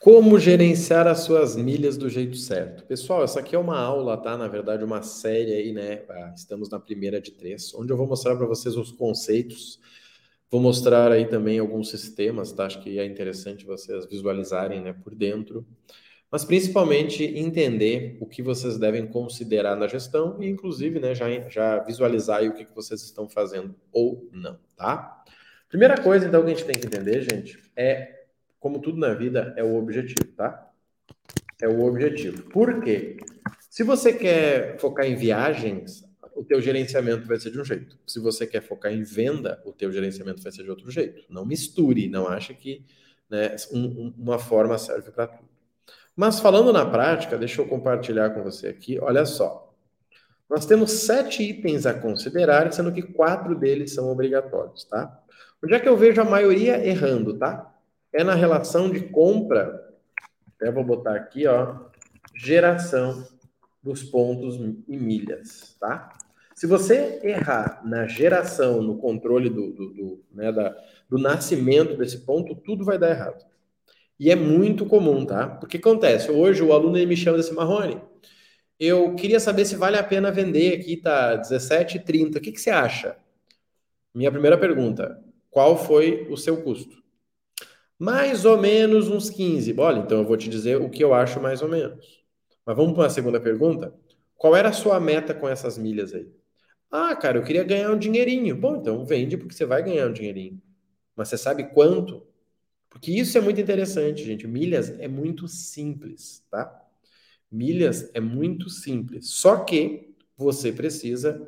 Como 0.00 0.38
gerenciar 0.38 1.06
as 1.06 1.20
suas 1.24 1.56
milhas 1.56 1.98
do 1.98 2.08
jeito 2.08 2.34
certo? 2.34 2.86
Pessoal, 2.86 3.22
essa 3.22 3.40
aqui 3.40 3.54
é 3.54 3.58
uma 3.58 3.78
aula, 3.78 4.16
tá? 4.16 4.34
Na 4.34 4.48
verdade, 4.48 4.82
uma 4.82 5.02
série 5.02 5.52
aí, 5.52 5.72
né? 5.72 6.04
Ah, 6.08 6.32
estamos 6.34 6.70
na 6.70 6.80
primeira 6.80 7.20
de 7.20 7.32
três, 7.32 7.74
onde 7.74 7.92
eu 7.92 7.98
vou 7.98 8.06
mostrar 8.06 8.34
para 8.34 8.46
vocês 8.46 8.78
os 8.78 8.90
conceitos. 8.90 9.78
Vou 10.50 10.58
mostrar 10.58 11.12
aí 11.12 11.26
também 11.26 11.58
alguns 11.58 11.90
sistemas, 11.90 12.50
tá? 12.50 12.64
Acho 12.64 12.82
que 12.82 12.98
é 12.98 13.04
interessante 13.04 13.66
vocês 13.66 14.06
visualizarem, 14.06 14.80
né, 14.80 14.94
por 14.94 15.14
dentro. 15.14 15.66
Mas 16.32 16.46
principalmente 16.46 17.22
entender 17.22 18.16
o 18.20 18.26
que 18.26 18.42
vocês 18.42 18.78
devem 18.78 19.06
considerar 19.06 19.76
na 19.76 19.86
gestão 19.86 20.42
e, 20.42 20.48
inclusive, 20.48 20.98
né, 20.98 21.14
já, 21.14 21.28
já 21.50 21.78
visualizar 21.80 22.38
aí 22.38 22.48
o 22.48 22.54
que, 22.54 22.64
que 22.64 22.74
vocês 22.74 23.02
estão 23.02 23.28
fazendo 23.28 23.74
ou 23.92 24.26
não, 24.32 24.58
tá? 24.74 25.22
Primeira 25.68 26.00
coisa, 26.00 26.26
então, 26.26 26.42
que 26.42 26.50
a 26.50 26.54
gente 26.54 26.64
tem 26.64 26.80
que 26.80 26.86
entender, 26.86 27.20
gente, 27.20 27.58
é 27.76 28.19
como 28.60 28.78
tudo 28.78 28.98
na 28.98 29.14
vida, 29.14 29.54
é 29.56 29.64
o 29.64 29.74
objetivo, 29.76 30.30
tá? 30.36 30.70
É 31.60 31.66
o 31.66 31.84
objetivo. 31.84 32.42
Por 32.50 32.82
quê? 32.82 33.16
Se 33.68 33.82
você 33.82 34.12
quer 34.12 34.78
focar 34.78 35.06
em 35.06 35.16
viagens, 35.16 36.04
o 36.34 36.44
teu 36.44 36.60
gerenciamento 36.60 37.26
vai 37.26 37.38
ser 37.38 37.50
de 37.50 37.60
um 37.60 37.64
jeito. 37.64 37.98
Se 38.06 38.20
você 38.20 38.46
quer 38.46 38.62
focar 38.62 38.92
em 38.92 39.02
venda, 39.02 39.60
o 39.64 39.72
teu 39.72 39.90
gerenciamento 39.90 40.42
vai 40.42 40.52
ser 40.52 40.62
de 40.62 40.70
outro 40.70 40.90
jeito. 40.90 41.24
Não 41.28 41.44
misture, 41.44 42.08
não 42.08 42.28
ache 42.28 42.54
que 42.54 42.84
né, 43.28 43.56
um, 43.72 44.12
uma 44.18 44.38
forma 44.38 44.76
serve 44.76 45.10
para 45.10 45.26
tudo. 45.26 45.48
Mas 46.14 46.40
falando 46.40 46.72
na 46.72 46.84
prática, 46.84 47.38
deixa 47.38 47.62
eu 47.62 47.66
compartilhar 47.66 48.30
com 48.30 48.42
você 48.42 48.68
aqui. 48.68 48.98
Olha 49.00 49.24
só. 49.24 49.72
Nós 50.48 50.66
temos 50.66 50.90
sete 50.90 51.42
itens 51.42 51.86
a 51.86 51.94
considerar, 51.94 52.70
sendo 52.72 52.92
que 52.92 53.02
quatro 53.02 53.54
deles 53.54 53.94
são 53.94 54.10
obrigatórios, 54.10 54.84
tá? 54.84 55.22
Onde 55.62 55.74
é 55.74 55.78
que 55.78 55.88
eu 55.88 55.96
vejo 55.96 56.20
a 56.20 56.24
maioria 56.24 56.84
errando, 56.84 57.38
tá? 57.38 57.72
É 58.12 58.24
na 58.24 58.34
relação 58.34 58.90
de 58.90 59.00
compra, 59.00 59.88
eu 60.60 60.72
vou 60.72 60.84
botar 60.84 61.14
aqui, 61.14 61.46
ó, 61.46 61.86
geração 62.36 63.26
dos 63.82 64.02
pontos 64.02 64.56
e 64.86 64.96
milhas, 64.96 65.76
tá? 65.80 66.10
Se 66.54 66.66
você 66.66 67.20
errar 67.22 67.80
na 67.84 68.06
geração, 68.06 68.82
no 68.82 68.98
controle 68.98 69.48
do, 69.48 69.72
do, 69.72 69.94
do, 69.94 70.24
né, 70.30 70.52
da, 70.52 70.76
do 71.08 71.16
nascimento 71.16 71.96
desse 71.96 72.18
ponto, 72.26 72.54
tudo 72.54 72.84
vai 72.84 72.98
dar 72.98 73.10
errado. 73.10 73.42
E 74.18 74.30
é 74.30 74.36
muito 74.36 74.84
comum, 74.84 75.24
tá? 75.24 75.46
Porque 75.46 75.78
acontece, 75.78 76.30
hoje 76.30 76.62
o 76.62 76.74
aluno 76.74 76.92
me 76.92 77.16
chama 77.16 77.38
desse 77.38 77.54
Marrone, 77.54 78.02
eu 78.78 79.14
queria 79.14 79.40
saber 79.40 79.64
se 79.64 79.76
vale 79.76 79.96
a 79.96 80.02
pena 80.02 80.30
vender 80.30 80.78
aqui, 80.78 80.96
tá 80.96 81.38
17,30, 81.38 82.36
o 82.36 82.40
que, 82.40 82.52
que 82.52 82.60
você 82.60 82.70
acha? 82.70 83.16
Minha 84.14 84.30
primeira 84.30 84.58
pergunta, 84.58 85.22
qual 85.50 85.76
foi 85.76 86.26
o 86.30 86.36
seu 86.36 86.62
custo? 86.62 86.99
Mais 88.00 88.46
ou 88.46 88.56
menos 88.56 89.08
uns 89.08 89.28
15. 89.28 89.74
Olha, 89.78 89.98
então 89.98 90.20
eu 90.20 90.24
vou 90.24 90.36
te 90.38 90.48
dizer 90.48 90.80
o 90.80 90.88
que 90.88 91.04
eu 91.04 91.12
acho 91.12 91.38
mais 91.38 91.60
ou 91.60 91.68
menos. 91.68 92.24
Mas 92.64 92.74
vamos 92.74 92.94
para 92.94 93.06
a 93.06 93.10
segunda 93.10 93.38
pergunta? 93.38 93.94
Qual 94.36 94.56
era 94.56 94.70
a 94.70 94.72
sua 94.72 94.98
meta 94.98 95.34
com 95.34 95.46
essas 95.46 95.76
milhas 95.76 96.14
aí? 96.14 96.26
Ah, 96.90 97.14
cara, 97.14 97.36
eu 97.36 97.44
queria 97.44 97.62
ganhar 97.62 97.90
um 97.90 97.98
dinheirinho. 97.98 98.56
Bom, 98.56 98.76
então 98.76 99.04
vende 99.04 99.36
porque 99.36 99.54
você 99.54 99.66
vai 99.66 99.82
ganhar 99.82 100.08
um 100.08 100.14
dinheirinho. 100.14 100.58
Mas 101.14 101.28
você 101.28 101.36
sabe 101.36 101.64
quanto? 101.74 102.26
Porque 102.88 103.12
isso 103.12 103.36
é 103.36 103.40
muito 103.42 103.60
interessante, 103.60 104.24
gente. 104.24 104.46
Milhas 104.46 104.88
é 104.98 105.06
muito 105.06 105.46
simples, 105.46 106.42
tá? 106.50 106.82
Milhas 107.52 108.10
é 108.14 108.20
muito 108.20 108.70
simples. 108.70 109.28
Só 109.28 109.58
que 109.62 110.14
você 110.38 110.72
precisa 110.72 111.38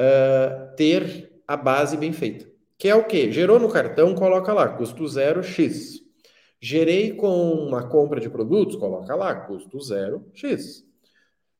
uh, 0.00 0.76
ter 0.76 1.32
a 1.46 1.56
base 1.56 1.96
bem 1.96 2.12
feita. 2.12 2.51
Que 2.82 2.88
é 2.88 2.96
o 2.96 3.04
quê? 3.04 3.30
Gerou 3.30 3.60
no 3.60 3.68
cartão, 3.68 4.12
coloca 4.12 4.52
lá, 4.52 4.68
custo 4.68 5.06
zero 5.06 5.40
X. 5.40 6.00
Gerei 6.60 7.12
com 7.12 7.52
uma 7.52 7.88
compra 7.88 8.18
de 8.18 8.28
produtos, 8.28 8.74
coloca 8.74 9.14
lá, 9.14 9.32
custo 9.36 9.80
zero 9.80 10.28
X. 10.34 10.84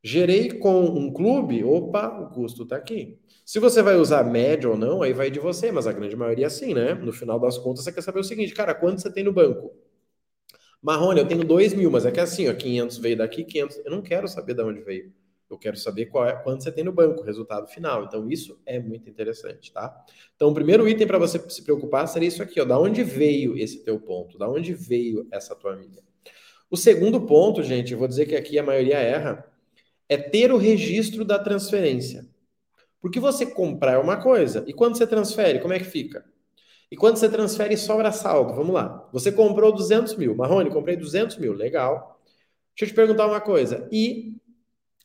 Gerei 0.02 0.58
com 0.58 0.82
um 0.84 1.12
clube, 1.12 1.62
opa, 1.62 2.08
o 2.08 2.34
custo 2.34 2.64
está 2.64 2.74
aqui. 2.74 3.20
Se 3.46 3.60
você 3.60 3.82
vai 3.82 3.94
usar 3.94 4.24
média 4.24 4.68
ou 4.68 4.76
não, 4.76 5.00
aí 5.00 5.12
vai 5.12 5.30
de 5.30 5.38
você, 5.38 5.70
mas 5.70 5.86
a 5.86 5.92
grande 5.92 6.16
maioria 6.16 6.46
é 6.46 6.48
assim, 6.48 6.74
né? 6.74 6.92
No 6.94 7.12
final 7.12 7.38
das 7.38 7.56
contas, 7.56 7.84
você 7.84 7.92
quer 7.92 8.02
saber 8.02 8.18
o 8.18 8.24
seguinte, 8.24 8.52
cara, 8.52 8.74
quanto 8.74 9.00
você 9.00 9.08
tem 9.08 9.22
no 9.22 9.32
banco? 9.32 9.72
Marrone, 10.82 11.20
eu 11.20 11.28
tenho 11.28 11.44
2 11.44 11.72
mil, 11.72 11.88
mas 11.88 12.04
é 12.04 12.10
que 12.10 12.18
é 12.18 12.24
assim, 12.24 12.48
ó, 12.48 12.52
500 12.52 12.98
veio 12.98 13.16
daqui, 13.16 13.44
500... 13.44 13.76
Eu 13.84 13.92
não 13.92 14.02
quero 14.02 14.26
saber 14.26 14.54
de 14.54 14.62
onde 14.64 14.80
veio. 14.80 15.12
Eu 15.54 15.58
quero 15.58 15.76
saber 15.76 16.06
qual 16.06 16.26
é, 16.26 16.34
quanto 16.42 16.62
você 16.62 16.72
tem 16.72 16.82
no 16.82 16.92
banco, 16.92 17.22
resultado 17.22 17.66
final. 17.68 18.04
Então, 18.04 18.28
isso 18.30 18.60
é 18.64 18.78
muito 18.78 19.08
interessante, 19.08 19.72
tá? 19.72 20.04
Então, 20.34 20.48
o 20.48 20.54
primeiro 20.54 20.88
item 20.88 21.06
para 21.06 21.18
você 21.18 21.38
se 21.50 21.62
preocupar 21.62 22.08
seria 22.08 22.28
isso 22.28 22.42
aqui, 22.42 22.60
ó. 22.60 22.64
Da 22.64 22.78
onde 22.78 23.02
veio 23.04 23.56
esse 23.56 23.84
teu 23.84 24.00
ponto? 24.00 24.38
Da 24.38 24.48
onde 24.48 24.72
veio 24.74 25.26
essa 25.30 25.54
tua 25.54 25.76
milha? 25.76 26.02
O 26.70 26.76
segundo 26.76 27.20
ponto, 27.20 27.62
gente, 27.62 27.92
eu 27.92 27.98
vou 27.98 28.08
dizer 28.08 28.26
que 28.26 28.34
aqui 28.34 28.58
a 28.58 28.62
maioria 28.62 28.96
erra, 28.96 29.44
é 30.08 30.16
ter 30.16 30.52
o 30.52 30.56
registro 30.56 31.24
da 31.24 31.38
transferência. 31.38 32.26
Porque 33.00 33.20
você 33.20 33.44
comprar 33.44 33.92
é 33.92 33.98
uma 33.98 34.16
coisa, 34.16 34.64
e 34.66 34.72
quando 34.72 34.96
você 34.96 35.06
transfere, 35.06 35.60
como 35.60 35.74
é 35.74 35.78
que 35.78 35.84
fica? 35.84 36.24
E 36.92 36.96
quando 36.96 37.16
você 37.16 37.26
transfere, 37.26 37.74
sobra 37.74 38.12
saldo. 38.12 38.54
Vamos 38.54 38.74
lá. 38.74 39.08
Você 39.14 39.32
comprou 39.32 39.72
200 39.72 40.14
mil. 40.16 40.34
Marrone, 40.34 40.68
comprei 40.68 40.94
200 40.94 41.38
mil. 41.38 41.54
Legal. 41.54 42.20
Deixa 42.76 42.84
eu 42.84 42.88
te 42.88 42.94
perguntar 42.94 43.26
uma 43.26 43.40
coisa. 43.40 43.88
E 43.90 44.36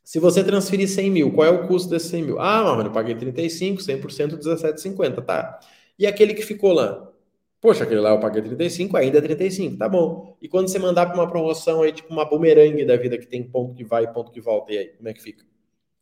se 0.07 0.19
você 0.19 0.41
transferir 0.41 0.88
100 0.88 1.12
mil, 1.12 1.34
qual 1.34 1.45
é 1.45 1.50
o 1.50 1.68
custo 1.68 1.90
desses 1.90 2.09
100 2.12 2.23
mil? 2.23 2.40
Ah, 2.40 2.63
mano, 2.63 2.88
eu 2.88 2.94
paguei 2.94 3.13
35, 3.13 3.81
100%, 3.81 4.38
17,50, 4.38 5.22
tá. 5.22 5.59
E 6.00 6.07
aquele 6.07 6.34
que 6.34 6.44
ficou 6.44 6.72
lá? 6.72 7.12
Poxa, 7.59 7.84
aquele 7.84 8.00
lá 8.00 8.12
eu 8.12 8.19
paguei 8.22 8.41
35, 8.41 8.96
ainda 8.96 9.17
é 9.17 9.22
35, 9.22 9.75
tá 9.75 9.90
bom. 9.90 10.38
E 10.41 10.47
quando 10.47 10.69
você 10.69 10.79
mandar 10.79 11.07
para 11.07 11.16
uma 11.16 11.28
promoção 11.28 11.81
aí, 11.81 11.91
tipo 11.91 12.07
uma 12.13 12.23
bumerangue 12.23 12.85
da 12.85 12.96
vida 12.96 13.17
que 13.17 13.28
tem 13.28 13.44
ponto 13.44 13.75
que 13.75 13.84
vai 13.84 14.06
e 14.06 14.07
ponto 14.07 14.31
que 14.31 14.40
volta, 14.40 14.72
e 14.72 14.78
aí, 14.78 14.88
como 14.96 15.09
é 15.09 15.13
que 15.13 15.22
fica? 15.22 15.44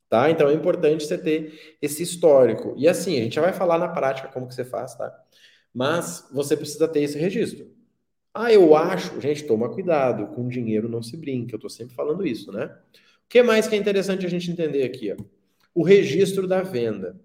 Tá? 0.07 0.29
Então 0.29 0.49
é 0.49 0.53
importante 0.53 1.03
você 1.03 1.17
ter 1.17 1.77
esse 1.81 2.03
histórico. 2.03 2.75
E 2.77 2.88
assim, 2.88 3.17
a 3.17 3.23
gente 3.23 3.33
já 3.33 3.41
vai 3.41 3.53
falar 3.53 3.79
na 3.79 3.88
prática 3.88 4.27
como 4.27 4.47
que 4.47 4.53
você 4.53 4.63
faz, 4.63 4.94
tá? 4.94 5.11
Mas 5.73 6.29
você 6.31 6.55
precisa 6.55 6.88
ter 6.88 7.01
esse 7.01 7.17
registro. 7.17 7.71
Ah, 8.31 8.53
eu 8.53 8.75
acho, 8.75 9.19
gente, 9.19 9.45
toma 9.45 9.67
cuidado, 9.73 10.27
com 10.35 10.47
dinheiro 10.47 10.88
não 10.88 11.01
se 11.01 11.17
brinca, 11.17 11.55
eu 11.55 11.59
tô 11.59 11.69
sempre 11.69 11.95
falando 11.95 12.23
isso, 12.27 12.51
né? 12.51 12.69
O 13.25 13.30
que 13.30 13.44
mais 13.44 13.68
que 13.68 13.75
é 13.75 13.78
interessante 13.78 14.25
a 14.25 14.30
gente 14.30 14.50
entender 14.50 14.84
aqui? 14.84 15.12
Ó? 15.12 15.16
O 15.74 15.84
registro 15.84 16.47
da 16.47 16.62
venda. 16.62 17.19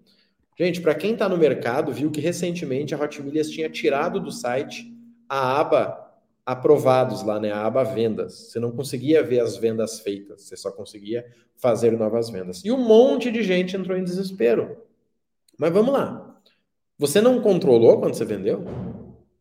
Gente, 0.57 0.81
para 0.81 0.93
quem 0.93 1.13
está 1.13 1.29
no 1.29 1.37
mercado, 1.37 1.91
viu 1.91 2.11
que 2.11 2.19
recentemente 2.19 2.93
a 2.93 3.01
Hotmilhas 3.01 3.49
tinha 3.49 3.69
tirado 3.69 4.19
do 4.19 4.31
site 4.31 4.93
a 5.27 5.59
aba 5.59 6.11
aprovados 6.45 7.23
lá, 7.23 7.39
né? 7.39 7.51
A 7.51 7.65
aba 7.65 7.83
vendas. 7.83 8.33
Você 8.33 8.59
não 8.59 8.71
conseguia 8.71 9.23
ver 9.23 9.39
as 9.39 9.55
vendas 9.55 9.99
feitas, 10.01 10.43
você 10.43 10.57
só 10.57 10.71
conseguia 10.71 11.25
fazer 11.55 11.91
novas 11.97 12.29
vendas. 12.29 12.63
E 12.65 12.71
um 12.71 12.77
monte 12.77 13.31
de 13.31 13.43
gente 13.43 13.77
entrou 13.77 13.97
em 13.97 14.03
desespero. 14.03 14.77
Mas 15.57 15.71
vamos 15.71 15.93
lá. 15.93 16.41
Você 16.97 17.21
não 17.21 17.41
controlou 17.41 17.99
quando 17.99 18.15
você 18.15 18.25
vendeu? 18.25 18.65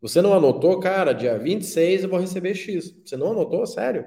Você 0.01 0.23
não 0.23 0.33
anotou, 0.33 0.79
cara, 0.81 1.13
dia 1.13 1.39
26 1.39 2.05
eu 2.05 2.09
vou 2.09 2.19
receber 2.19 2.55
X. 2.55 2.95
Você 3.05 3.17
não 3.17 3.33
anotou, 3.33 3.67
sério? 3.67 4.05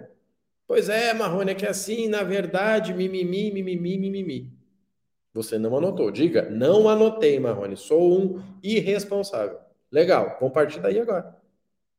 Pois 0.67 0.89
é, 0.89 1.13
Marrone, 1.13 1.51
é 1.51 1.55
que 1.55 1.65
assim, 1.65 2.07
na 2.07 2.23
verdade, 2.23 2.93
mimimi, 2.93 3.51
mimimi, 3.51 3.97
mimimi. 3.97 4.51
Você 5.33 5.57
não 5.57 5.75
anotou. 5.75 6.11
Diga, 6.11 6.49
não 6.49 6.87
anotei, 6.87 7.39
Marrone. 7.39 7.75
Sou 7.75 8.19
um 8.19 8.43
irresponsável. 8.61 9.59
Legal, 9.91 10.37
vamos 10.39 10.53
partir 10.53 10.79
daí 10.79 10.99
agora. 10.99 11.35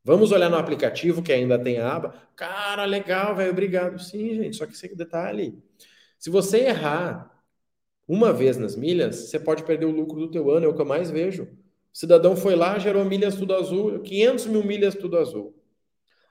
Vamos 0.05 0.33
olhar 0.33 0.51
no 0.51 0.57
aplicativo 0.57 1.23
que 1.23 1.33
ainda 1.33 1.59
tem 1.59 1.79
a 1.79 1.95
aba. 1.95 2.15
Cara, 2.37 2.85
legal, 2.85 3.35
velho, 3.35 3.51
obrigado. 3.51 3.99
Sim, 3.99 4.35
gente, 4.35 4.57
só 4.57 4.67
que 4.67 4.73
esse 4.73 4.95
detalhe. 4.95 5.59
Se 6.19 6.31
você 6.31 6.59
errar 6.59 7.31
uma 8.07 8.33
vez 8.33 8.57
nas 8.57 8.77
milhas, 8.77 9.17
você 9.17 9.41
pode 9.41 9.65
perder 9.65 9.87
o 9.87 9.91
lucro 9.91 10.21
do 10.21 10.31
teu 10.31 10.51
ano, 10.51 10.67
é 10.67 10.69
o 10.69 10.75
que 10.75 10.81
eu 10.81 10.87
mais 10.87 11.11
vejo. 11.11 11.45
O 11.45 11.49
cidadão 11.97 12.37
foi 12.37 12.55
lá, 12.55 12.79
gerou 12.79 13.05
milhas 13.05 13.35
tudo 13.35 13.55
azul, 13.55 14.01
500 14.01 14.47
mil 14.47 14.65
milhas 14.65 14.95
tudo 14.95 15.17
azul. 15.17 15.54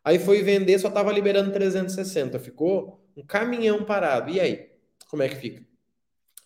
Aí 0.04 0.20
foi 0.20 0.42
vender, 0.42 0.78
só 0.80 0.90
estava 0.90 1.12
liberando 1.12 1.52
360. 1.52 2.40
Ficou 2.40 3.02
um 3.16 3.26
caminhão 3.26 3.84
parado. 3.86 4.30
E 4.30 4.40
aí? 4.40 4.70
Como 5.10 5.24
é 5.24 5.30
que 5.30 5.36
fica? 5.36 5.64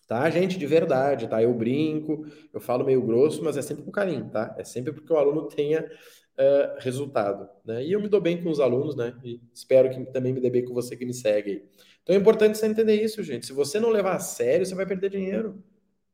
Tá, 0.06 0.28
gente, 0.30 0.58
de 0.58 0.66
verdade, 0.66 1.28
tá? 1.28 1.42
Eu 1.42 1.52
brinco, 1.52 2.26
eu 2.52 2.60
falo 2.60 2.84
meio 2.84 3.02
grosso, 3.02 3.44
mas 3.44 3.58
é 3.58 3.62
sempre 3.62 3.84
com 3.84 3.90
carinho, 3.90 4.30
tá? 4.30 4.54
É 4.58 4.64
sempre 4.64 4.90
porque 4.90 5.12
o 5.12 5.16
aluno 5.18 5.48
tenha 5.48 5.82
uh, 5.82 6.78
resultado, 6.78 7.46
né? 7.62 7.84
E 7.84 7.92
eu 7.92 8.00
me 8.00 8.08
dou 8.08 8.20
bem 8.20 8.42
com 8.42 8.48
os 8.48 8.58
alunos, 8.58 8.96
né? 8.96 9.14
E 9.22 9.38
espero 9.52 9.90
que 9.90 10.02
também 10.12 10.32
me 10.32 10.40
dê 10.40 10.48
bem 10.48 10.64
com 10.64 10.72
você 10.72 10.96
que 10.96 11.04
me 11.04 11.12
segue 11.12 11.50
aí. 11.50 11.62
Então 12.02 12.16
é 12.16 12.18
importante 12.18 12.56
você 12.56 12.66
entender 12.66 12.94
isso, 12.94 13.22
gente. 13.22 13.44
Se 13.44 13.52
você 13.52 13.78
não 13.78 13.90
levar 13.90 14.16
a 14.16 14.18
sério, 14.18 14.64
você 14.64 14.74
vai 14.74 14.86
perder 14.86 15.10
dinheiro. 15.10 15.62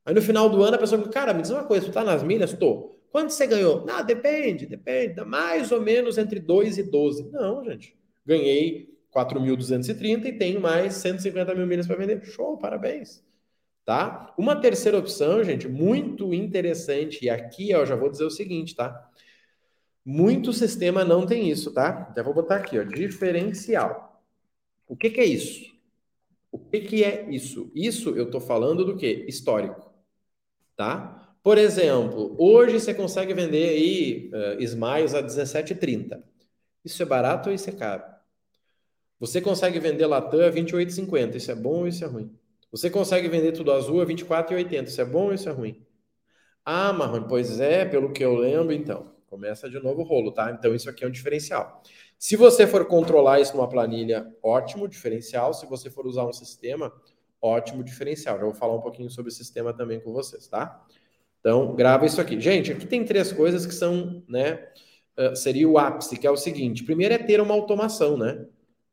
Aí 0.05 0.13
no 0.13 0.21
final 0.21 0.51
do 0.51 0.61
ano 0.63 0.75
a 0.75 0.79
pessoa 0.79 1.01
fala, 1.01 1.13
cara, 1.13 1.33
me 1.33 1.43
diz 1.43 1.51
uma 1.53 1.65
coisa, 1.65 1.87
tu 1.87 1.93
tá 1.93 2.03
nas 2.03 2.23
milhas? 2.25 2.53
Tô. 2.53 2.94
Quanto 3.15 3.31
você 3.33 3.47
ganhou? 3.47 3.87
Não, 3.87 4.05
depende, 4.05 4.67
depende. 4.67 5.25
Mais 5.25 5.71
ou 5.71 5.81
menos 5.81 6.19
entre 6.19 6.41
2 6.41 6.79
e 6.79 6.83
12. 6.83 7.31
Não, 7.31 7.65
gente. 7.65 7.97
Ganhei 8.27 8.93
4.230 9.15 10.25
e 10.25 10.33
tenho 10.33 10.61
mais 10.61 10.95
150 10.95 11.55
mil 11.55 11.65
milhas 11.65 11.87
para 11.87 11.95
vender. 11.95 12.25
Show, 12.25 12.59
parabéns. 12.59 13.23
Tá? 13.85 14.35
Uma 14.37 14.61
terceira 14.61 14.99
opção, 14.99 15.45
gente, 15.45 15.69
muito 15.69 16.35
interessante, 16.35 17.25
e 17.25 17.31
aqui 17.31 17.71
eu 17.71 17.87
já 17.87 17.95
vou 17.95 18.11
dizer 18.11 18.25
o 18.25 18.31
seguinte, 18.31 18.75
tá? 18.75 19.09
Muito 20.05 20.53
sistema 20.53 21.05
não 21.05 21.25
tem 21.25 21.49
isso, 21.49 21.73
tá? 21.73 21.91
Até 22.11 22.21
vou 22.21 22.35
botar 22.35 22.57
aqui, 22.57 22.81
ó, 22.81 22.83
diferencial. 22.83 24.21
O 24.89 24.97
que, 24.97 25.09
que 25.09 25.21
é 25.21 25.25
isso? 25.25 25.73
O 26.51 26.59
que, 26.59 26.81
que 26.81 27.05
é 27.05 27.31
isso? 27.31 27.71
Isso 27.77 28.11
eu 28.17 28.25
estou 28.25 28.41
falando 28.41 28.85
do 28.85 28.97
que? 28.97 29.25
Histórico, 29.29 29.89
tá? 30.77 31.24
Por 31.45 31.59
exemplo, 31.59 32.35
hoje 32.39 32.81
você 32.81 32.95
consegue 32.95 33.35
vender 33.35 33.69
aí 33.69 34.31
uh, 34.33 34.63
Smiles 34.63 35.13
a 35.13 35.23
17,30. 35.23 36.23
Isso 36.83 37.03
é 37.03 37.05
barato 37.07 37.51
ou 37.51 37.55
isso 37.55 37.69
é 37.69 37.73
caro? 37.75 38.03
Você 39.21 39.43
consegue 39.43 39.79
vender 39.79 40.07
Latam 40.07 40.41
a 40.41 40.51
28,50. 40.51 41.37
Isso 41.37 41.51
é 41.51 41.55
bom 41.55 41.81
ou 41.81 41.87
isso 41.87 42.03
é 42.03 42.07
ruim? 42.07 42.35
Você 42.71 42.89
consegue 42.89 43.29
vender 43.29 43.53
tudo 43.53 43.73
azul 43.73 44.01
a 44.01 44.07
24,80. 44.07 44.85
Isso 44.87 45.03
é 45.03 45.05
bom 45.05 45.27
ou 45.27 45.35
isso 45.35 45.47
é 45.47 45.53
ruim? 45.53 45.87
Ah, 46.65 46.95
Marrone, 46.95 47.27
pois 47.29 47.61
é, 47.61 47.85
pelo 47.85 48.11
que 48.11 48.25
eu 48.25 48.35
lembro, 48.37 48.73
então. 48.73 49.13
Começa 49.27 49.69
de 49.69 49.79
novo 49.79 50.01
o 50.01 50.05
rolo, 50.05 50.33
tá? 50.33 50.51
Então 50.51 50.75
isso 50.75 50.89
aqui 50.89 51.05
é 51.05 51.07
um 51.07 51.11
diferencial. 51.11 51.83
Se 52.19 52.37
você 52.37 52.67
for 52.67 52.87
controlar 52.87 53.41
isso 53.41 53.55
numa 53.55 53.69
planilha, 53.69 54.35
ótimo 54.43 54.89
diferencial. 54.89 55.53
Se 55.53 55.67
você 55.67 55.91
for 55.91 56.07
usar 56.07 56.25
um 56.25 56.33
sistema, 56.33 56.91
ótimo 57.39 57.85
diferencial. 57.85 58.39
Já 58.39 58.45
vou 58.45 58.55
falar 58.55 58.77
um 58.77 58.81
pouquinho 58.81 59.11
sobre 59.11 59.31
o 59.31 59.35
sistema 59.35 59.75
também 59.75 60.01
com 60.01 60.11
vocês, 60.11 60.49
tá? 60.49 60.83
Então, 61.45 61.75
grava 61.77 62.07
isso 62.07 62.23
aqui. 62.23 62.41
Gente, 62.41 62.73
aqui 62.73 62.87
tem 62.87 63.05
três 63.05 63.31
coisas 63.31 63.67
que 63.67 63.75
são, 63.75 64.23
né? 64.27 64.67
Uh, 65.15 65.37
seria 65.37 65.69
o 65.69 65.77
ápice, 65.77 66.17
que 66.17 66.27
é 66.27 66.31
o 66.31 66.39
seguinte: 66.39 66.83
primeiro 66.85 67.13
é 67.13 67.19
ter 67.19 67.39
uma 67.39 67.53
automação, 67.53 68.17
né? 68.17 68.47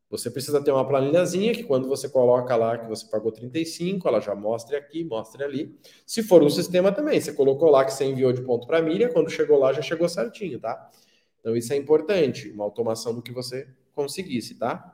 Você 0.09 0.29
precisa 0.29 0.61
ter 0.61 0.69
uma 0.69 0.85
planilhazinha 0.85 1.53
que 1.53 1.63
quando 1.63 1.87
você 1.87 2.09
coloca 2.09 2.53
lá 2.57 2.77
que 2.77 2.89
você 2.89 3.09
pagou 3.09 3.31
35, 3.31 4.05
ela 4.05 4.19
já 4.19 4.35
mostre 4.35 4.75
aqui, 4.75 5.05
mostre 5.05 5.41
ali. 5.41 5.79
Se 6.05 6.21
for 6.21 6.43
um 6.43 6.49
sistema 6.49 6.91
também, 6.91 7.21
você 7.21 7.31
colocou 7.31 7.69
lá 7.69 7.85
que 7.85 7.93
você 7.93 8.03
enviou 8.03 8.33
de 8.33 8.41
ponto 8.41 8.67
para 8.67 8.81
milha, 8.81 9.07
quando 9.07 9.29
chegou 9.29 9.57
lá 9.57 9.71
já 9.71 9.81
chegou 9.81 10.09
certinho, 10.09 10.59
tá? 10.59 10.91
Então 11.39 11.55
isso 11.55 11.71
é 11.71 11.77
importante, 11.77 12.49
uma 12.49 12.65
automação 12.65 13.15
do 13.15 13.21
que 13.21 13.31
você 13.31 13.65
conseguisse, 13.95 14.55
tá? 14.55 14.93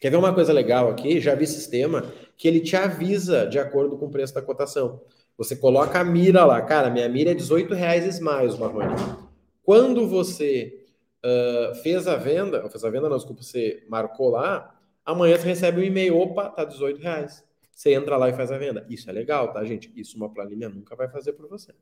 Quer 0.00 0.10
ver 0.10 0.16
uma 0.16 0.34
coisa 0.34 0.52
legal 0.52 0.90
aqui? 0.90 1.20
Já 1.20 1.36
vi 1.36 1.46
sistema 1.46 2.12
que 2.36 2.48
ele 2.48 2.58
te 2.58 2.74
avisa 2.74 3.46
de 3.46 3.60
acordo 3.60 3.96
com 3.96 4.06
o 4.06 4.10
preço 4.10 4.34
da 4.34 4.42
cotação. 4.42 5.00
Você 5.38 5.54
coloca 5.54 6.00
a 6.00 6.04
mira 6.04 6.44
lá, 6.44 6.60
cara, 6.60 6.90
minha 6.90 7.08
mira 7.08 7.30
é 7.30 7.34
18 7.34 7.72
reais 7.72 8.04
Smiles, 8.04 8.58
Marrone. 8.58 8.96
Quando 9.62 10.08
você 10.08 10.84
uh, 11.24 11.76
fez 11.76 12.08
a 12.08 12.16
venda, 12.16 12.68
fez 12.68 12.84
a 12.84 12.90
venda, 12.90 13.08
não, 13.08 13.16
desculpa, 13.16 13.44
você 13.44 13.84
marcou 13.88 14.30
lá, 14.30 14.76
amanhã 15.04 15.38
você 15.38 15.46
recebe 15.46 15.80
um 15.80 15.84
e-mail, 15.84 16.18
opa, 16.18 16.50
tá 16.50 16.64
18 16.64 17.00
reais. 17.00 17.44
Você 17.70 17.94
entra 17.94 18.16
lá 18.16 18.28
e 18.28 18.32
faz 18.32 18.50
a 18.50 18.58
venda. 18.58 18.84
Isso 18.90 19.08
é 19.08 19.12
legal, 19.12 19.52
tá, 19.52 19.64
gente? 19.64 19.92
Isso 19.94 20.16
uma 20.16 20.28
planilha 20.28 20.68
nunca 20.68 20.96
vai 20.96 21.08
fazer 21.08 21.34
por 21.34 21.48
você. 21.48 21.72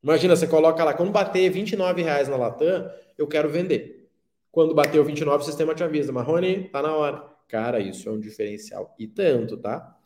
Imagina, 0.00 0.36
você 0.36 0.46
coloca 0.46 0.84
lá, 0.84 0.94
quando 0.94 1.10
bater 1.10 1.50
29 1.50 2.02
reais 2.02 2.28
na 2.28 2.36
Latam, 2.36 2.88
eu 3.18 3.26
quero 3.26 3.48
vender. 3.48 4.08
Quando 4.52 4.72
bateu 4.72 5.04
29, 5.04 5.42
o 5.42 5.44
sistema 5.44 5.74
te 5.74 5.82
avisa, 5.82 6.12
Marrone, 6.12 6.68
tá 6.68 6.80
na 6.80 6.94
hora. 6.94 7.24
Cara, 7.48 7.80
isso 7.80 8.08
é 8.08 8.12
um 8.12 8.20
diferencial. 8.20 8.94
E 8.96 9.08
tanto, 9.08 9.56
tá? 9.56 9.98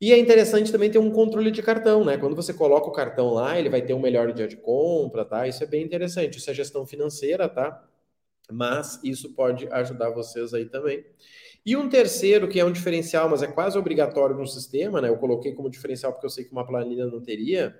E 0.00 0.12
é 0.12 0.18
interessante 0.18 0.72
também 0.72 0.90
ter 0.90 0.98
um 0.98 1.10
controle 1.10 1.50
de 1.50 1.62
cartão, 1.62 2.04
né? 2.04 2.18
Quando 2.18 2.34
você 2.36 2.52
coloca 2.52 2.88
o 2.88 2.92
cartão 2.92 3.32
lá, 3.32 3.58
ele 3.58 3.68
vai 3.68 3.80
ter 3.80 3.94
um 3.94 4.00
melhor 4.00 4.32
dia 4.32 4.46
de 4.48 4.56
compra, 4.56 5.24
tá? 5.24 5.46
Isso 5.46 5.62
é 5.62 5.66
bem 5.66 5.84
interessante. 5.84 6.38
Isso 6.38 6.50
é 6.50 6.54
gestão 6.54 6.86
financeira, 6.86 7.48
tá? 7.48 7.82
Mas 8.50 9.00
isso 9.02 9.34
pode 9.34 9.68
ajudar 9.68 10.10
vocês 10.10 10.52
aí 10.52 10.66
também. 10.66 11.04
E 11.64 11.76
um 11.76 11.88
terceiro, 11.88 12.48
que 12.48 12.60
é 12.60 12.64
um 12.64 12.72
diferencial, 12.72 13.28
mas 13.28 13.42
é 13.42 13.46
quase 13.46 13.78
obrigatório 13.78 14.36
no 14.36 14.46
sistema, 14.46 15.00
né? 15.00 15.08
Eu 15.08 15.16
coloquei 15.16 15.54
como 15.54 15.70
diferencial 15.70 16.12
porque 16.12 16.26
eu 16.26 16.30
sei 16.30 16.44
que 16.44 16.52
uma 16.52 16.66
planilha 16.66 17.06
não 17.06 17.22
teria, 17.22 17.74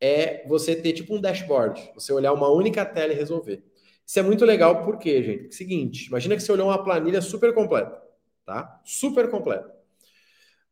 é 0.00 0.46
você 0.46 0.76
ter 0.76 0.92
tipo 0.92 1.14
um 1.14 1.20
dashboard, 1.20 1.90
você 1.94 2.12
olhar 2.12 2.32
uma 2.32 2.48
única 2.48 2.84
tela 2.84 3.12
e 3.12 3.16
resolver. 3.16 3.62
Isso 4.06 4.18
é 4.20 4.22
muito 4.22 4.44
legal 4.44 4.84
porque, 4.84 5.22
gente, 5.22 5.48
é 5.48 5.50
seguinte, 5.50 6.06
imagina 6.06 6.36
que 6.36 6.42
você 6.42 6.52
olhou 6.52 6.68
uma 6.68 6.84
planilha 6.84 7.20
super 7.20 7.52
completa, 7.52 8.00
tá? 8.44 8.80
Super 8.84 9.28
completa 9.30 9.75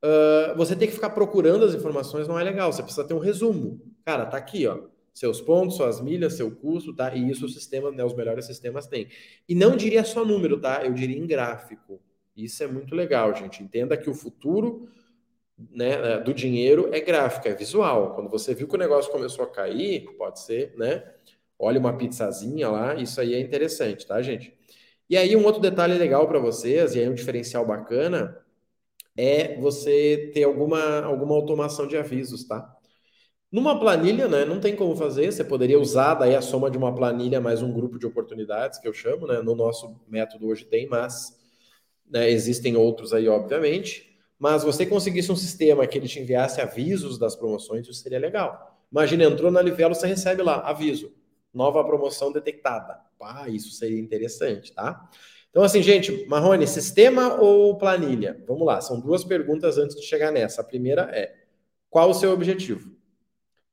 uh, 0.04 0.56
você 0.56 0.76
ter 0.76 0.86
que 0.86 0.92
ficar 0.92 1.10
procurando 1.10 1.64
as 1.64 1.74
informações 1.74 2.28
não 2.28 2.38
é 2.38 2.44
legal. 2.44 2.72
Você 2.72 2.82
precisa 2.82 3.06
ter 3.06 3.14
um 3.14 3.18
resumo. 3.18 3.80
Cara, 4.04 4.26
tá 4.26 4.36
aqui, 4.36 4.66
ó. 4.66 4.78
Seus 5.14 5.40
pontos, 5.40 5.76
suas 5.76 6.00
milhas, 6.00 6.34
seu 6.34 6.50
custo, 6.50 6.94
tá? 6.94 7.14
E 7.14 7.30
isso 7.30 7.46
o 7.46 7.48
sistema, 7.48 7.90
né, 7.90 8.04
os 8.04 8.14
melhores 8.14 8.46
sistemas 8.46 8.86
têm. 8.86 9.08
E 9.48 9.54
não 9.54 9.76
diria 9.76 10.04
só 10.04 10.24
número, 10.24 10.60
tá? 10.60 10.84
Eu 10.84 10.92
diria 10.92 11.16
em 11.16 11.26
gráfico. 11.26 12.00
Isso 12.36 12.62
é 12.64 12.66
muito 12.66 12.94
legal, 12.94 13.34
gente. 13.34 13.62
Entenda 13.62 13.96
que 13.96 14.10
o 14.10 14.14
futuro 14.14 14.88
né, 15.70 16.18
do 16.18 16.34
dinheiro 16.34 16.90
é 16.92 17.00
gráfico, 17.00 17.46
é 17.46 17.54
visual. 17.54 18.14
Quando 18.14 18.28
você 18.28 18.54
viu 18.54 18.66
que 18.66 18.74
o 18.74 18.78
negócio 18.78 19.10
começou 19.10 19.44
a 19.44 19.50
cair, 19.50 20.04
pode 20.18 20.40
ser, 20.40 20.74
né? 20.76 21.04
Olha 21.56 21.78
uma 21.78 21.96
pizzazinha 21.96 22.68
lá, 22.68 22.96
isso 22.96 23.20
aí 23.20 23.34
é 23.34 23.40
interessante, 23.40 24.04
tá, 24.04 24.20
gente? 24.20 24.52
E 25.08 25.16
aí, 25.16 25.36
um 25.36 25.44
outro 25.44 25.60
detalhe 25.60 25.94
legal 25.94 26.26
para 26.26 26.40
vocês, 26.40 26.94
e 26.94 27.00
aí 27.00 27.08
um 27.08 27.14
diferencial 27.14 27.64
bacana, 27.64 28.36
é 29.16 29.56
você 29.60 30.30
ter 30.34 30.44
alguma, 30.44 31.02
alguma 31.02 31.34
automação 31.34 31.86
de 31.86 31.96
avisos, 31.96 32.44
tá? 32.44 32.74
Numa 33.52 33.78
planilha, 33.78 34.26
né, 34.28 34.44
não 34.44 34.60
tem 34.60 34.74
como 34.74 34.96
fazer, 34.96 35.32
você 35.32 35.44
poderia 35.44 35.78
usar 35.78 36.14
daí 36.14 36.34
a 36.34 36.42
soma 36.42 36.70
de 36.70 36.76
uma 36.78 36.94
planilha 36.94 37.40
mais 37.40 37.62
um 37.62 37.72
grupo 37.72 37.98
de 37.98 38.06
oportunidades, 38.06 38.80
que 38.80 38.88
eu 38.88 38.92
chamo, 38.92 39.26
né? 39.28 39.40
No 39.42 39.54
nosso 39.54 40.00
método 40.08 40.48
hoje 40.48 40.64
tem, 40.64 40.88
mas 40.88 41.38
né, 42.10 42.30
existem 42.30 42.76
outros 42.76 43.12
aí, 43.12 43.28
obviamente. 43.28 44.10
Mas 44.38 44.64
você 44.64 44.84
conseguisse 44.84 45.30
um 45.32 45.36
sistema 45.36 45.86
que 45.86 45.96
ele 45.98 46.08
te 46.08 46.20
enviasse 46.20 46.60
avisos 46.60 47.18
das 47.18 47.36
promoções, 47.36 47.86
isso 47.86 47.94
seria 47.94 48.18
legal. 48.18 48.80
Imagina, 48.90 49.24
entrou 49.24 49.50
na 49.50 49.62
Livelo, 49.62 49.94
você 49.94 50.06
recebe 50.06 50.42
lá, 50.42 50.60
aviso, 50.60 51.12
nova 51.52 51.82
promoção 51.84 52.32
detectada. 52.32 53.00
Pá, 53.18 53.48
isso 53.48 53.70
seria 53.70 54.00
interessante, 54.00 54.72
tá? 54.72 55.08
Então, 55.54 55.62
assim, 55.62 55.80
gente, 55.80 56.26
Marrone, 56.26 56.66
sistema 56.66 57.40
ou 57.40 57.78
planilha? 57.78 58.42
Vamos 58.44 58.66
lá, 58.66 58.80
são 58.80 58.98
duas 58.98 59.22
perguntas 59.22 59.78
antes 59.78 59.94
de 59.94 60.02
chegar 60.02 60.32
nessa. 60.32 60.62
A 60.62 60.64
primeira 60.64 61.02
é: 61.12 61.32
qual 61.88 62.10
o 62.10 62.14
seu 62.14 62.32
objetivo? 62.32 62.90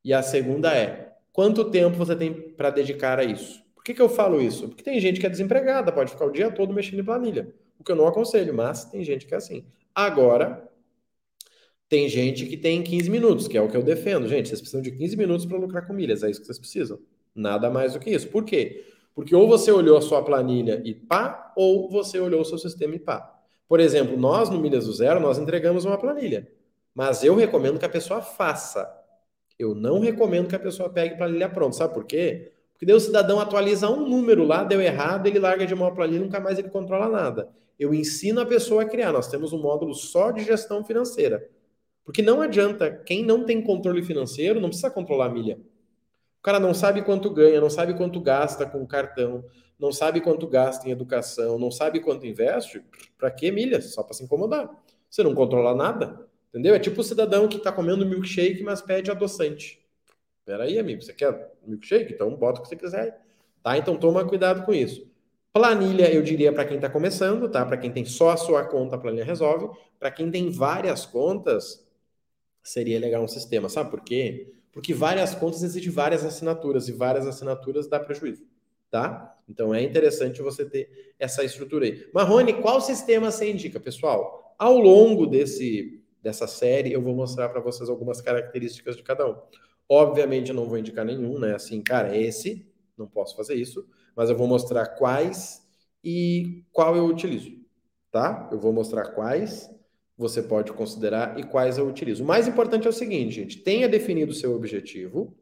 E 0.05 0.13
a 0.13 0.21
segunda 0.21 0.71
é: 0.77 1.15
quanto 1.33 1.71
tempo 1.71 1.97
você 1.97 2.15
tem 2.15 2.31
para 2.51 2.69
dedicar 2.69 3.17
a 3.17 3.23
isso? 3.23 3.63
Por 3.73 3.83
que, 3.83 3.95
que 3.95 4.01
eu 4.01 4.07
falo 4.07 4.39
isso? 4.39 4.67
Porque 4.67 4.83
tem 4.83 4.99
gente 4.99 5.19
que 5.19 5.25
é 5.25 5.29
desempregada, 5.29 5.91
pode 5.91 6.11
ficar 6.11 6.25
o 6.25 6.31
dia 6.31 6.51
todo 6.51 6.71
mexendo 6.71 6.99
em 6.99 7.03
planilha. 7.03 7.51
O 7.79 7.83
que 7.83 7.91
eu 7.91 7.95
não 7.95 8.05
aconselho, 8.05 8.53
mas 8.53 8.85
tem 8.85 9.03
gente 9.03 9.25
que 9.25 9.33
é 9.33 9.37
assim. 9.37 9.65
Agora, 9.95 10.69
tem 11.89 12.07
gente 12.07 12.45
que 12.45 12.57
tem 12.57 12.83
15 12.83 13.09
minutos, 13.09 13.47
que 13.47 13.57
é 13.57 13.61
o 13.61 13.67
que 13.67 13.75
eu 13.75 13.81
defendo. 13.81 14.27
Gente, 14.27 14.49
vocês 14.49 14.61
precisam 14.61 14.83
de 14.83 14.91
15 14.91 15.17
minutos 15.17 15.47
para 15.47 15.57
lucrar 15.57 15.87
com 15.87 15.93
milhas, 15.93 16.21
é 16.21 16.29
isso 16.29 16.41
que 16.41 16.45
vocês 16.45 16.59
precisam. 16.59 16.99
Nada 17.33 17.71
mais 17.71 17.93
do 17.93 17.99
que 17.99 18.11
isso. 18.11 18.27
Por 18.27 18.45
quê? 18.45 18.85
Porque 19.13 19.35
ou 19.35 19.47
você 19.47 19.71
olhou 19.71 19.97
a 19.97 20.01
sua 20.01 20.23
planilha 20.23 20.81
e 20.85 20.93
pá, 20.93 21.51
ou 21.55 21.89
você 21.89 22.19
olhou 22.19 22.41
o 22.41 22.45
seu 22.45 22.57
sistema 22.57 22.95
e 22.95 22.99
pá. 22.99 23.39
Por 23.67 23.79
exemplo, 23.79 24.17
nós 24.17 24.49
no 24.49 24.59
Milhas 24.59 24.85
do 24.85 24.93
Zero, 24.93 25.19
nós 25.19 25.37
entregamos 25.37 25.85
uma 25.85 25.97
planilha. 25.97 26.47
Mas 26.93 27.23
eu 27.23 27.35
recomendo 27.35 27.79
que 27.79 27.85
a 27.85 27.89
pessoa 27.89 28.21
faça. 28.21 28.89
Eu 29.57 29.73
não 29.75 29.99
recomendo 29.99 30.47
que 30.47 30.55
a 30.55 30.59
pessoa 30.59 30.89
pegue 30.89 31.15
planilha 31.15 31.47
pronta. 31.49 31.77
Sabe 31.77 31.93
por 31.93 32.05
quê? 32.05 32.51
Porque 32.73 32.85
daí 32.85 32.95
o 32.95 32.99
cidadão 32.99 33.39
atualiza 33.39 33.89
um 33.89 34.07
número 34.07 34.43
lá, 34.43 34.63
deu 34.63 34.81
errado, 34.81 35.27
ele 35.27 35.39
larga 35.39 35.65
de 35.65 35.73
uma 35.73 35.93
planilha 35.93 36.17
e 36.17 36.23
nunca 36.23 36.39
mais 36.39 36.57
ele 36.57 36.69
controla 36.69 37.07
nada. 37.07 37.49
Eu 37.77 37.93
ensino 37.93 38.41
a 38.41 38.45
pessoa 38.45 38.83
a 38.83 38.85
criar. 38.85 39.13
Nós 39.13 39.27
temos 39.27 39.53
um 39.53 39.61
módulo 39.61 39.93
só 39.93 40.31
de 40.31 40.43
gestão 40.43 40.83
financeira. 40.83 41.47
Porque 42.03 42.21
não 42.21 42.41
adianta, 42.41 42.91
quem 42.91 43.23
não 43.23 43.45
tem 43.45 43.61
controle 43.61 44.03
financeiro 44.03 44.59
não 44.59 44.69
precisa 44.69 44.89
controlar 44.89 45.27
a 45.27 45.29
milha. 45.29 45.59
O 46.41 46.43
cara 46.43 46.59
não 46.59 46.73
sabe 46.73 47.03
quanto 47.03 47.29
ganha, 47.29 47.61
não 47.61 47.69
sabe 47.69 47.93
quanto 47.93 48.19
gasta 48.19 48.65
com 48.65 48.83
cartão, 48.87 49.45
não 49.79 49.91
sabe 49.91 50.19
quanto 50.21 50.47
gasta 50.47 50.89
em 50.89 50.91
educação, 50.91 51.59
não 51.59 51.69
sabe 51.69 51.99
quanto 51.99 52.25
investe. 52.25 52.83
Para 53.15 53.29
que 53.29 53.51
milhas? 53.51 53.93
Só 53.93 54.01
para 54.01 54.15
se 54.15 54.23
incomodar. 54.23 54.67
Você 55.07 55.21
não 55.21 55.35
controla 55.35 55.75
nada. 55.75 56.27
Entendeu? 56.49 56.73
É 56.73 56.79
tipo 56.79 57.01
o 57.01 57.03
cidadão 57.03 57.47
que 57.47 57.57
está 57.57 57.71
comendo 57.71 58.03
milkshake, 58.07 58.63
mas 58.63 58.81
pede 58.81 59.11
adoçante. 59.11 59.79
Peraí, 60.43 60.79
amigo, 60.79 61.03
você 61.03 61.13
quer 61.13 61.53
milkshake? 61.63 62.13
Então 62.13 62.35
bota 62.35 62.59
o 62.59 62.63
que 62.63 62.69
você 62.69 62.75
quiser. 62.75 63.21
Tá? 63.61 63.77
Então 63.77 63.95
toma 63.95 64.27
cuidado 64.27 64.65
com 64.65 64.73
isso. 64.73 65.07
Planilha, 65.53 66.11
eu 66.11 66.23
diria 66.23 66.51
para 66.51 66.65
quem 66.65 66.77
está 66.77 66.89
começando, 66.89 67.47
tá? 67.49 67.63
Para 67.63 67.77
quem 67.77 67.91
tem 67.91 68.03
só 68.03 68.31
a 68.31 68.37
sua 68.37 68.65
conta, 68.65 68.95
a 68.95 68.99
planilha 68.99 69.23
resolve. 69.23 69.69
Para 69.99 70.09
quem 70.09 70.31
tem 70.31 70.49
várias 70.49 71.05
contas, 71.05 71.85
seria 72.63 72.99
legal 72.99 73.21
um 73.21 73.27
sistema. 73.27 73.69
Sabe 73.69 73.91
por 73.91 74.01
quê? 74.01 74.51
Porque 74.71 74.93
várias 74.93 75.35
contas 75.35 75.63
exigem 75.63 75.91
várias 75.91 76.25
assinaturas 76.25 76.87
e 76.87 76.91
várias 76.91 77.27
assinaturas 77.27 77.87
dá 77.87 77.99
prejuízo, 77.99 78.45
tá? 78.89 79.37
Então 79.47 79.73
é 79.73 79.83
interessante 79.83 80.41
você 80.41 80.63
ter 80.63 81.13
essa 81.19 81.43
estrutura 81.43 81.85
aí. 81.85 82.09
Marrone, 82.13 82.53
qual 82.61 82.79
sistema 82.79 83.31
você 83.31 83.51
indica, 83.51 83.79
pessoal? 83.79 84.55
Ao 84.57 84.77
longo 84.77 85.25
desse 85.25 86.01
dessa 86.21 86.45
série 86.45 86.93
eu 86.93 87.01
vou 87.01 87.15
mostrar 87.15 87.49
para 87.49 87.59
vocês 87.59 87.89
algumas 87.89 88.21
características 88.21 88.95
de 88.95 89.03
cada 89.03 89.27
um. 89.27 89.35
Obviamente 89.89 90.49
eu 90.49 90.55
não 90.55 90.65
vou 90.65 90.77
indicar 90.77 91.03
nenhum, 91.03 91.37
né? 91.37 91.55
Assim, 91.55 91.81
cara, 91.81 92.15
esse, 92.15 92.65
não 92.97 93.07
posso 93.07 93.35
fazer 93.35 93.55
isso, 93.55 93.85
mas 94.15 94.29
eu 94.29 94.37
vou 94.37 94.47
mostrar 94.47 94.85
quais 94.85 95.67
e 96.03 96.63
qual 96.71 96.95
eu 96.95 97.05
utilizo, 97.05 97.51
tá? 98.11 98.47
Eu 98.51 98.59
vou 98.59 98.71
mostrar 98.71 99.11
quais 99.11 99.69
você 100.21 100.41
pode 100.41 100.71
considerar 100.71 101.39
e 101.39 101.43
quais 101.43 101.77
eu 101.77 101.87
utilizo. 101.87 102.23
O 102.23 102.27
mais 102.27 102.47
importante 102.47 102.87
é 102.87 102.89
o 102.89 102.93
seguinte, 102.93 103.35
gente, 103.35 103.57
tenha 103.57 103.89
definido 103.89 104.31
o 104.31 104.35
seu 104.35 104.55
objetivo, 104.55 105.35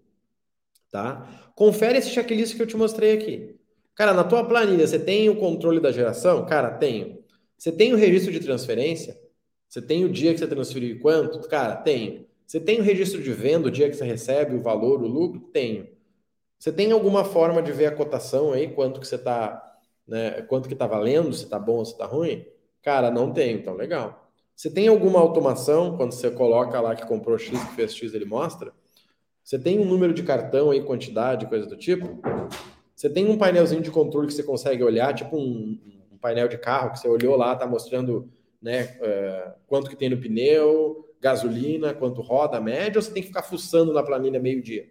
tá? 0.92 1.52
Confere 1.56 1.98
esse 1.98 2.10
checklist 2.10 2.56
que 2.56 2.62
eu 2.62 2.68
te 2.68 2.78
mostrei 2.78 3.14
aqui. 3.14 3.56
Cara, 3.94 4.14
na 4.14 4.24
tua 4.24 4.46
planilha, 4.46 4.88
você 4.88 4.98
tem 4.98 5.30
o 5.30 5.36
controle 5.36 5.80
da 5.80 5.92
geração? 5.92 6.46
Cara, 6.46 6.72
tenho. 6.72 7.20
Você 7.58 7.72
tem 7.72 7.94
o 7.94 7.98
registro 7.98 8.32
de 8.32 8.40
transferência? 8.40 9.20
Você 9.68 9.82
tem 9.82 10.06
o 10.06 10.10
dia 10.10 10.34
que 10.34 10.40
você 10.40 10.48
transferiu 10.48 10.96
e 10.96 11.00
quanto? 11.00 11.40
Cara, 11.50 11.76
tenho. 11.76 12.26
Você 12.48 12.60
tem 12.60 12.80
o 12.80 12.84
registro 12.84 13.22
de 13.22 13.32
venda, 13.34 13.68
o 13.68 13.72
dia 13.72 13.90
que 13.90 13.96
você 13.96 14.06
recebe, 14.06 14.56
o 14.56 14.62
valor, 14.62 15.04
o 15.04 15.08
lucro? 15.08 15.42
Tenho. 15.52 15.88
Você 16.58 16.72
tem 16.72 16.92
alguma 16.92 17.26
forma 17.26 17.62
de 17.62 17.72
ver 17.72 17.88
a 17.88 17.96
cotação 17.96 18.54
aí, 18.54 18.70
quanto 18.70 19.00
que 19.00 19.08
você 19.08 19.16
está, 19.16 19.78
né, 20.08 20.42
quanto 20.44 20.68
que 20.68 20.74
está 20.74 20.88
valendo, 20.88 21.34
se 21.34 21.44
está 21.44 21.60
bom 21.60 21.78
ou 21.78 21.86
se 21.86 21.92
está 21.92 22.06
ruim? 22.06 22.46
Cara, 22.82 23.12
não 23.12 23.32
tenho, 23.32 23.60
então 23.60 23.76
legal. 23.76 24.29
Você 24.60 24.70
tem 24.70 24.90
alguma 24.90 25.22
automação, 25.22 25.96
quando 25.96 26.12
você 26.12 26.30
coloca 26.30 26.82
lá 26.82 26.94
que 26.94 27.08
comprou 27.08 27.38
X, 27.38 27.58
que 27.64 27.76
fez 27.76 27.96
X, 27.96 28.14
ele 28.14 28.26
mostra? 28.26 28.74
Você 29.42 29.58
tem 29.58 29.80
um 29.80 29.86
número 29.86 30.14
de 30.14 30.22
cartão 30.22 30.70
aí, 30.70 30.84
quantidade, 30.84 31.48
coisa 31.48 31.66
do 31.66 31.78
tipo? 31.78 32.20
Você 32.94 33.10
tem 33.10 33.26
um 33.30 33.38
painelzinho 33.38 33.82
de 33.82 33.90
controle 33.90 34.28
que 34.28 34.34
você 34.34 34.44
consegue 34.44 34.84
olhar, 34.84 35.14
tipo 35.14 35.38
um, 35.38 35.80
um 36.12 36.18
painel 36.18 36.50
de 36.50 36.58
carro 36.58 36.92
que 36.92 37.00
você 37.00 37.08
olhou 37.08 37.38
lá, 37.38 37.56
tá 37.56 37.66
mostrando 37.66 38.30
né, 38.62 38.98
uh, 39.00 39.54
quanto 39.66 39.90
que 39.90 39.96
tem 39.96 40.10
no 40.10 40.18
pneu, 40.18 41.10
gasolina, 41.22 41.94
quanto 41.94 42.20
roda 42.20 42.60
média, 42.60 43.00
ou 43.00 43.02
você 43.02 43.14
tem 43.14 43.22
que 43.24 43.30
ficar 43.30 43.44
fuçando 43.44 43.94
na 43.94 44.04
planilha 44.04 44.42
meio-dia? 44.42 44.90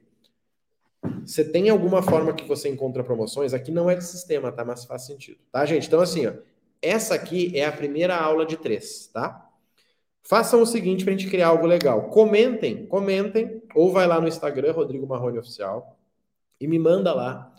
Você 1.26 1.44
tem 1.44 1.68
alguma 1.68 2.00
forma 2.00 2.32
que 2.32 2.48
você 2.48 2.70
encontra 2.70 3.04
promoções? 3.04 3.52
Aqui 3.52 3.70
não 3.70 3.90
é 3.90 3.94
de 3.94 4.04
sistema, 4.04 4.50
tá? 4.50 4.64
Mas 4.64 4.86
faz 4.86 5.04
sentido, 5.04 5.40
tá, 5.52 5.66
gente? 5.66 5.86
Então, 5.86 6.00
assim, 6.00 6.26
ó, 6.26 6.32
essa 6.80 7.14
aqui 7.14 7.52
é 7.54 7.66
a 7.66 7.72
primeira 7.72 8.16
aula 8.16 8.46
de 8.46 8.56
três, 8.56 9.08
tá? 9.12 9.44
Façam 10.28 10.60
o 10.60 10.66
seguinte 10.66 11.04
para 11.04 11.14
a 11.14 11.16
gente 11.16 11.30
criar 11.30 11.48
algo 11.48 11.64
legal. 11.64 12.10
Comentem, 12.10 12.84
comentem, 12.84 13.62
ou 13.74 13.90
vai 13.90 14.06
lá 14.06 14.20
no 14.20 14.28
Instagram, 14.28 14.72
Rodrigo 14.72 15.06
Marrone 15.06 15.38
Oficial, 15.38 15.98
e 16.60 16.68
me 16.68 16.78
manda 16.78 17.14
lá 17.14 17.50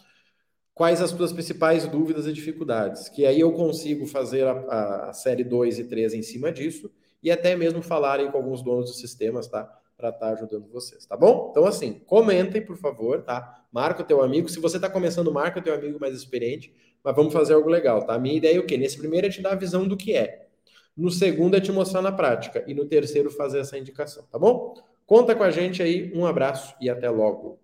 quais 0.76 1.02
as 1.02 1.10
suas 1.10 1.34
principais 1.34 1.88
dúvidas 1.88 2.28
e 2.28 2.32
dificuldades, 2.32 3.10
que 3.10 3.26
aí 3.26 3.40
eu 3.40 3.52
consigo 3.54 4.06
fazer 4.06 4.46
a, 4.46 5.10
a 5.10 5.14
série 5.14 5.44
2 5.44 5.80
e 5.80 5.86
3 5.86 6.14
em 6.14 6.22
cima 6.22 6.52
disso, 6.52 6.92
e 7.24 7.32
até 7.32 7.56
mesmo 7.56 7.82
falarem 7.82 8.30
com 8.30 8.38
alguns 8.38 8.62
donos 8.62 8.86
dos 8.86 9.00
sistemas, 9.00 9.48
tá? 9.48 9.64
Para 9.98 10.10
estar 10.10 10.28
tá 10.28 10.34
ajudando 10.34 10.70
vocês, 10.72 11.08
tá 11.08 11.18
bom? 11.18 11.48
Então, 11.50 11.66
assim, 11.66 11.94
comentem, 12.06 12.64
por 12.64 12.78
favor, 12.78 13.24
tá? 13.24 13.66
Marca 13.72 14.04
o 14.04 14.06
teu 14.06 14.22
amigo. 14.22 14.48
Se 14.48 14.60
você 14.60 14.78
está 14.78 14.88
começando, 14.88 15.34
marca 15.34 15.60
o 15.60 15.64
teu 15.64 15.74
amigo 15.74 16.00
mais 16.00 16.16
experiente, 16.16 16.72
mas 17.04 17.16
vamos 17.16 17.34
fazer 17.34 17.56
algo 17.56 17.68
legal, 17.68 18.06
tá? 18.06 18.14
A 18.14 18.20
minha 18.20 18.38
ideia 18.38 18.58
é 18.58 18.60
o 18.60 18.66
quê? 18.66 18.78
Nesse 18.78 19.00
primeiro 19.00 19.26
é 19.26 19.30
te 19.32 19.42
dar 19.42 19.54
a 19.54 19.56
visão 19.56 19.88
do 19.88 19.98
que 19.98 20.16
é. 20.16 20.49
No 20.96 21.10
segundo 21.10 21.56
é 21.56 21.62
te 21.62 21.72
mostrar 21.72 22.02
na 22.02 22.12
prática. 22.12 22.64
E 22.68 22.74
no 22.74 22.86
terceiro 22.86 23.30
fazer 23.30 23.60
essa 23.60 23.78
indicação, 23.78 24.26
tá 24.32 24.38
bom? 24.38 24.74
Conta 25.06 25.36
com 25.36 25.44
a 25.44 25.52
gente 25.52 25.82
aí. 25.82 26.12
Um 26.14 26.26
abraço 26.26 26.76
e 26.80 26.90
até 26.90 27.10
logo. 27.10 27.60